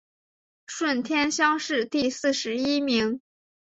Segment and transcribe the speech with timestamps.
[0.65, 3.21] 顺天乡试第四十一名。